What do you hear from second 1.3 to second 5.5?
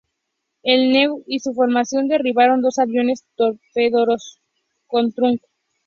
su formación derribaron dos aviones torpederos en Truk.